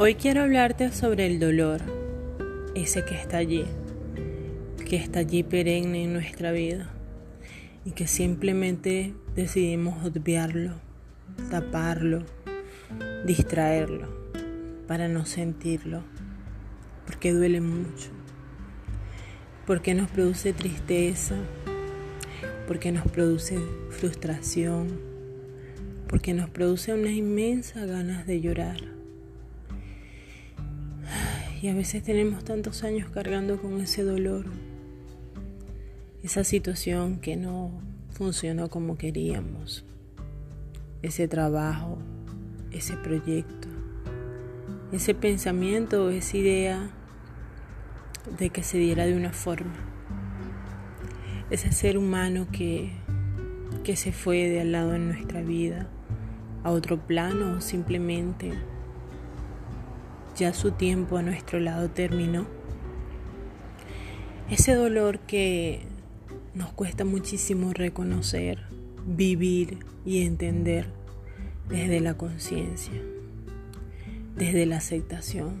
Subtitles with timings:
[0.00, 1.80] Hoy quiero hablarte sobre el dolor,
[2.76, 3.64] ese que está allí,
[4.88, 6.88] que está allí perenne en nuestra vida
[7.84, 10.74] y que simplemente decidimos obviarlo,
[11.50, 12.24] taparlo,
[13.26, 14.06] distraerlo
[14.86, 16.04] para no sentirlo,
[17.04, 18.10] porque duele mucho,
[19.66, 21.34] porque nos produce tristeza,
[22.68, 23.58] porque nos produce
[23.90, 25.00] frustración,
[26.06, 28.97] porque nos produce una inmensa ganas de llorar
[31.60, 34.46] y a veces tenemos tantos años cargando con ese dolor,
[36.22, 37.72] esa situación que no
[38.10, 39.84] funcionó como queríamos,
[41.02, 41.98] ese trabajo,
[42.70, 43.68] ese proyecto,
[44.92, 46.90] ese pensamiento, esa idea
[48.38, 49.74] de que se diera de una forma,
[51.50, 52.92] ese ser humano que,
[53.82, 55.88] que se fue de al lado en nuestra vida,
[56.62, 58.52] a otro plano simplemente
[60.38, 62.46] ya su tiempo a nuestro lado terminó.
[64.48, 65.82] Ese dolor que
[66.54, 68.60] nos cuesta muchísimo reconocer,
[69.04, 70.86] vivir y entender
[71.68, 73.02] desde la conciencia,
[74.36, 75.56] desde la aceptación,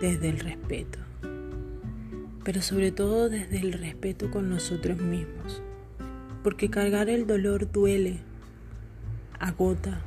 [0.00, 0.98] desde el respeto,
[2.44, 5.62] pero sobre todo desde el respeto con nosotros mismos,
[6.42, 8.18] porque cargar el dolor duele,
[9.40, 10.00] agota,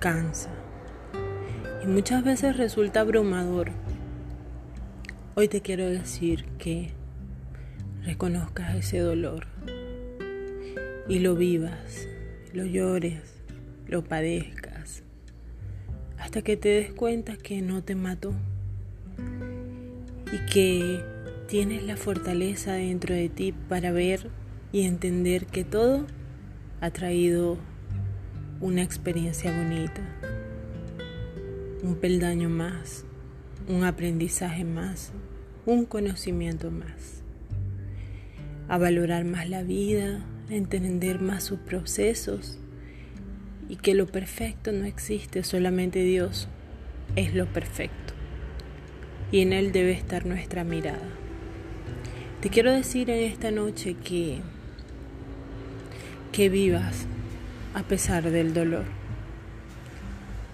[0.00, 0.50] cansa
[1.88, 3.70] muchas veces resulta abrumador.
[5.34, 6.90] Hoy te quiero decir que
[8.04, 9.46] reconozcas ese dolor
[11.08, 12.06] y lo vivas,
[12.52, 13.40] lo llores,
[13.86, 15.02] lo padezcas,
[16.18, 18.34] hasta que te des cuenta que no te mató
[20.30, 21.02] y que
[21.46, 24.28] tienes la fortaleza dentro de ti para ver
[24.72, 26.04] y entender que todo
[26.82, 27.56] ha traído
[28.60, 30.02] una experiencia bonita
[31.82, 33.04] un peldaño más,
[33.68, 35.12] un aprendizaje más,
[35.66, 37.22] un conocimiento más.
[38.68, 42.58] A valorar más la vida, a entender más sus procesos
[43.68, 46.48] y que lo perfecto no existe, solamente Dios
[47.16, 48.14] es lo perfecto.
[49.30, 51.08] Y en Él debe estar nuestra mirada.
[52.40, 54.40] Te quiero decir en esta noche que,
[56.32, 57.06] que vivas
[57.74, 58.84] a pesar del dolor,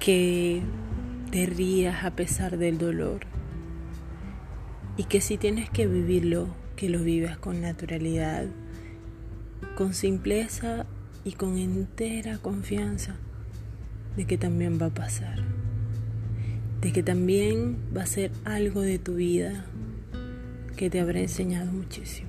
[0.00, 0.62] que
[1.32, 3.20] te rías a pesar del dolor
[4.98, 8.44] y que si tienes que vivirlo, que lo vivas con naturalidad,
[9.74, 10.84] con simpleza
[11.24, 13.16] y con entera confianza
[14.14, 15.38] de que también va a pasar,
[16.82, 19.64] de que también va a ser algo de tu vida
[20.76, 22.28] que te habrá enseñado muchísimo.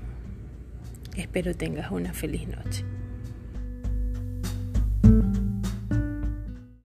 [1.17, 2.85] Espero tengas una feliz noche.